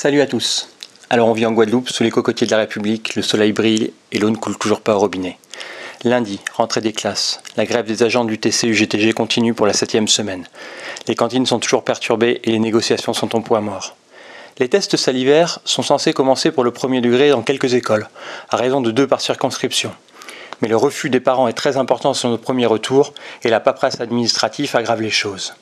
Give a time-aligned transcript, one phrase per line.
[0.00, 0.68] Salut à tous.
[1.10, 4.20] Alors on vit en Guadeloupe, sous les cocotiers de la République, le soleil brille et
[4.20, 5.38] l'eau ne coule toujours pas au robinet.
[6.04, 7.42] Lundi, rentrée des classes.
[7.56, 10.46] La grève des agents du TC UGTG continue pour la septième semaine.
[11.08, 13.96] Les cantines sont toujours perturbées et les négociations sont en poids mort.
[14.60, 18.08] Les tests salivaires sont censés commencer pour le premier degré dans quelques écoles,
[18.50, 19.90] à raison de deux par circonscription.
[20.62, 24.00] Mais le refus des parents est très important sur notre premier retour et la paperasse
[24.00, 25.54] administrative aggrave les choses.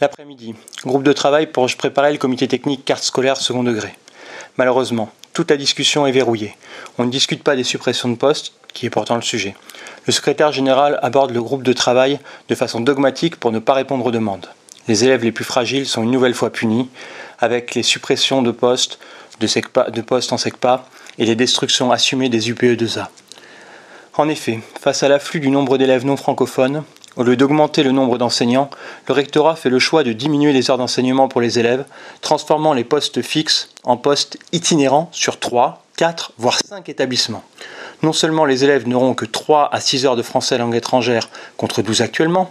[0.00, 0.54] L'après-midi,
[0.86, 3.94] groupe de travail pour préparer le comité technique carte scolaire second degré.
[4.56, 6.56] Malheureusement, toute la discussion est verrouillée.
[6.96, 9.54] On ne discute pas des suppressions de postes, qui est pourtant le sujet.
[10.06, 12.18] Le secrétaire général aborde le groupe de travail
[12.48, 14.46] de façon dogmatique pour ne pas répondre aux demandes.
[14.88, 16.88] Les élèves les plus fragiles sont une nouvelle fois punis,
[17.38, 18.98] avec les suppressions de postes,
[19.40, 20.86] de, de postes en SECPA
[21.18, 23.08] et les destructions assumées des UPE2A.
[24.14, 26.84] En effet, face à l'afflux du nombre d'élèves non francophones,
[27.16, 28.70] au lieu d'augmenter le nombre d'enseignants,
[29.08, 31.84] le rectorat fait le choix de diminuer les heures d'enseignement pour les élèves,
[32.20, 37.42] transformant les postes fixes en postes itinérants sur 3, 4, voire 5 établissements.
[38.02, 41.82] Non seulement les élèves n'auront que 3 à 6 heures de français langue étrangère contre
[41.82, 42.50] 12 actuellement,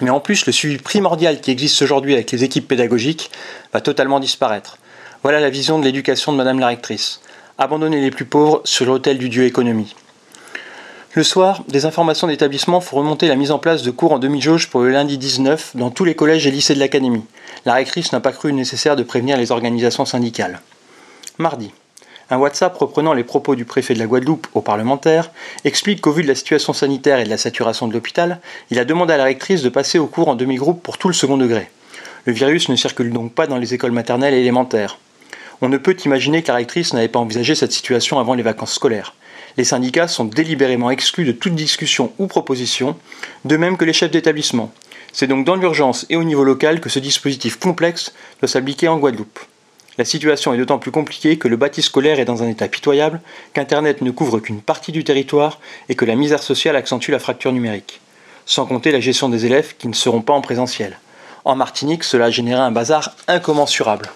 [0.00, 3.30] mais en plus le suivi primordial qui existe aujourd'hui avec les équipes pédagogiques
[3.72, 4.78] va totalement disparaître.
[5.22, 7.20] Voilà la vision de l'éducation de Madame la rectrice.
[7.58, 9.96] Abandonner les plus pauvres sur l'autel du Dieu économie.
[11.16, 14.68] Le soir, des informations d'établissement font remonter la mise en place de cours en demi-jauge
[14.68, 17.24] pour le lundi 19 dans tous les collèges et lycées de l'Académie.
[17.64, 20.60] La rectrice n'a pas cru nécessaire de prévenir les organisations syndicales.
[21.38, 21.70] Mardi,
[22.28, 25.30] un WhatsApp reprenant les propos du préfet de la Guadeloupe aux parlementaires
[25.64, 28.38] explique qu'au vu de la situation sanitaire et de la saturation de l'hôpital,
[28.70, 31.14] il a demandé à la rectrice de passer au cours en demi-groupe pour tout le
[31.14, 31.70] second degré.
[32.26, 34.98] Le virus ne circule donc pas dans les écoles maternelles et élémentaires.
[35.62, 38.74] On ne peut imaginer que la rectrice n'avait pas envisagé cette situation avant les vacances
[38.74, 39.14] scolaires
[39.56, 42.96] les syndicats sont délibérément exclus de toute discussion ou proposition,
[43.44, 44.72] de même que les chefs d'établissement.
[45.12, 48.98] C'est donc dans l'urgence et au niveau local que ce dispositif complexe doit s'appliquer en
[48.98, 49.40] Guadeloupe.
[49.98, 53.22] La situation est d'autant plus compliquée que le bâti scolaire est dans un état pitoyable,
[53.54, 57.52] qu'Internet ne couvre qu'une partie du territoire et que la misère sociale accentue la fracture
[57.52, 58.02] numérique.
[58.44, 60.98] Sans compter la gestion des élèves qui ne seront pas en présentiel.
[61.46, 64.10] En Martinique, cela a généré un bazar incommensurable.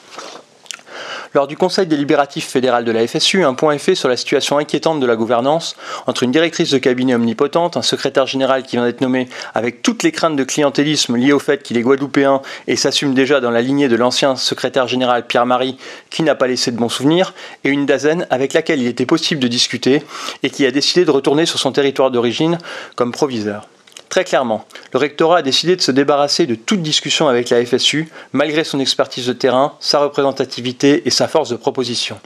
[1.32, 4.58] Lors du Conseil délibératif fédéral de la FSU, un point est fait sur la situation
[4.58, 5.76] inquiétante de la gouvernance
[6.08, 10.02] entre une directrice de cabinet omnipotente, un secrétaire général qui vient d'être nommé avec toutes
[10.02, 13.62] les craintes de clientélisme liées au fait qu'il est guadeloupéen et s'assume déjà dans la
[13.62, 15.76] lignée de l'ancien secrétaire général Pierre-Marie
[16.10, 19.41] qui n'a pas laissé de bons souvenirs, et une Dazen avec laquelle il était possible
[19.41, 20.02] de discuter
[20.42, 22.58] et qui a décidé de retourner sur son territoire d'origine
[22.97, 23.68] comme proviseur.
[24.10, 28.09] Très clairement, le rectorat a décidé de se débarrasser de toute discussion avec la FSU,
[28.32, 32.19] malgré son expertise de terrain, sa représentativité et sa force de proposition.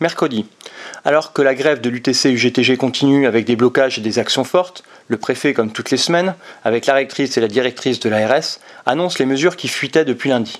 [0.00, 0.46] Mercredi,
[1.04, 5.18] alors que la grève de l'UTC-UGTG continue avec des blocages et des actions fortes, le
[5.18, 6.34] préfet, comme toutes les semaines,
[6.64, 10.58] avec la rectrice et la directrice de l'ARS, annonce les mesures qui fuitaient depuis lundi.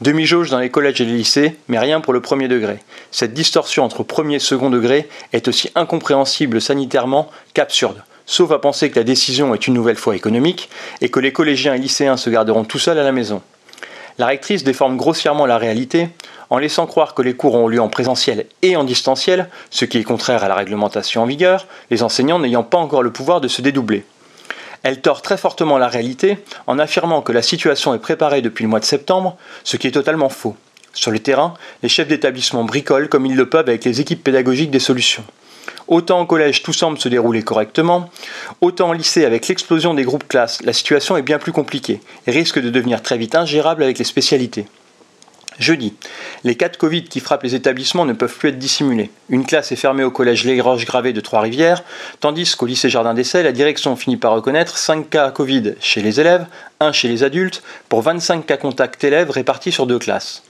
[0.00, 2.78] Demi-jauge dans les collèges et les lycées, mais rien pour le premier degré.
[3.10, 8.90] Cette distorsion entre premier et second degré est aussi incompréhensible sanitairement qu'absurde sauf à penser
[8.90, 10.68] que la décision est une nouvelle fois économique
[11.00, 13.40] et que les collégiens et lycéens se garderont tout seuls à la maison.
[14.18, 16.08] La rectrice déforme grossièrement la réalité
[16.48, 19.98] en laissant croire que les cours ont lieu en présentiel et en distanciel, ce qui
[19.98, 23.48] est contraire à la réglementation en vigueur, les enseignants n'ayant pas encore le pouvoir de
[23.48, 24.04] se dédoubler.
[24.82, 28.70] Elle tord très fortement la réalité en affirmant que la situation est préparée depuis le
[28.70, 30.56] mois de septembre, ce qui est totalement faux.
[30.94, 34.70] Sur le terrain, les chefs d'établissement bricolent comme ils le peuvent avec les équipes pédagogiques
[34.70, 35.24] des solutions.
[35.88, 38.10] Autant au collège, tout semble se dérouler correctement,
[38.60, 42.32] autant au lycée, avec l'explosion des groupes classes, la situation est bien plus compliquée et
[42.32, 44.66] risque de devenir très vite ingérable avec les spécialités.
[45.58, 45.94] Jeudi,
[46.44, 49.10] les cas de Covid qui frappent les établissements ne peuvent plus être dissimulés.
[49.30, 51.82] Une classe est fermée au collège Les Roches Gravées de Trois-Rivières,
[52.20, 56.20] tandis qu'au lycée Jardin d'Essai, la direction finit par reconnaître 5 cas Covid chez les
[56.20, 56.46] élèves,
[56.80, 60.42] 1 chez les adultes, pour 25 cas contacts élèves répartis sur deux classes.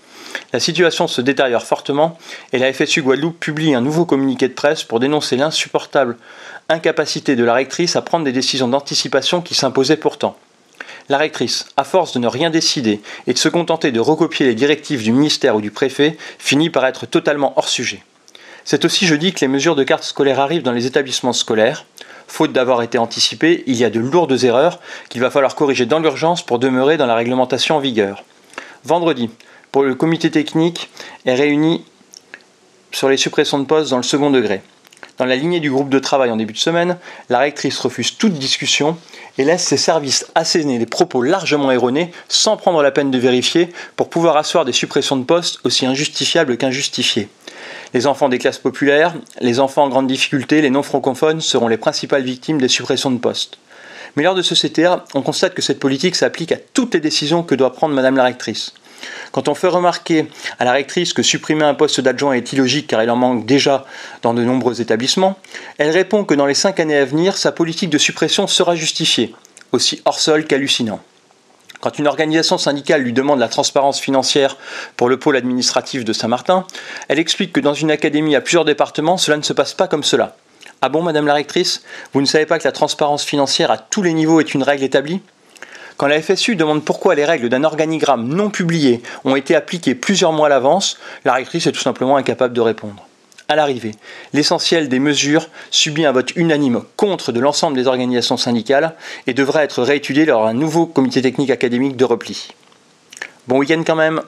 [0.53, 2.19] La situation se détériore fortement
[2.53, 6.17] et la FSU Guadeloupe publie un nouveau communiqué de presse pour dénoncer l'insupportable
[6.69, 10.37] incapacité de la rectrice à prendre des décisions d'anticipation qui s'imposaient pourtant.
[11.09, 14.57] La rectrice, à force de ne rien décider et de se contenter de recopier les
[14.57, 18.03] directives du ministère ou du préfet, finit par être totalement hors sujet.
[18.65, 21.85] C'est aussi jeudi que les mesures de carte scolaire arrivent dans les établissements scolaires.
[22.27, 26.01] Faute d'avoir été anticipées, il y a de lourdes erreurs qu'il va falloir corriger dans
[26.01, 28.25] l'urgence pour demeurer dans la réglementation en vigueur.
[28.83, 29.31] Vendredi,
[29.75, 30.89] le comité technique
[31.25, 31.85] est réuni
[32.93, 34.63] sur les suppressions de postes dans le second degré.
[35.19, 36.99] Dans la lignée du groupe de travail en début de semaine,
[37.31, 38.99] la rectrice refuse toute discussion
[39.39, 43.71] et laisse ses services asséner des propos largement erronés sans prendre la peine de vérifier
[43.97, 47.29] pour pouvoir asseoir des suppressions de postes aussi injustifiables qu'injustifiées.
[47.95, 51.79] Les enfants des classes populaires, les enfants en grande difficulté, les non francophones seront les
[51.79, 53.59] principales victimes des suppressions de postes.
[54.17, 57.43] Mais lors de ce CTA, on constate que cette politique s'applique à toutes les décisions
[57.43, 58.73] que doit prendre Madame la rectrice.
[59.33, 60.27] Quand on fait remarquer
[60.59, 63.85] à la rectrice que supprimer un poste d'adjoint est illogique car il en manque déjà
[64.23, 65.39] dans de nombreux établissements,
[65.79, 69.35] elle répond que dans les cinq années à venir, sa politique de suppression sera justifiée,
[69.73, 71.01] aussi hors sol qu'hallucinant.
[71.81, 74.57] Quand une organisation syndicale lui demande la transparence financière
[74.97, 76.67] pour le pôle administratif de Saint-Martin,
[77.09, 80.03] elle explique que dans une académie à plusieurs départements, cela ne se passe pas comme
[80.03, 80.37] cela.
[80.83, 81.83] Ah bon, madame la rectrice?
[82.13, 84.85] Vous ne savez pas que la transparence financière à tous les niveaux est une règle
[84.85, 85.21] établie?
[85.97, 90.33] Quand la FSU demande pourquoi les règles d'un organigramme non publié ont été appliquées plusieurs
[90.33, 93.07] mois à l'avance, la rectrice est tout simplement incapable de répondre.
[93.49, 93.93] À l'arrivée,
[94.33, 98.95] l'essentiel des mesures subit un vote unanime contre de l'ensemble des organisations syndicales
[99.27, 102.49] et devra être réétudié lors d'un nouveau comité technique académique de repli.
[103.47, 104.21] Bon week-end quand même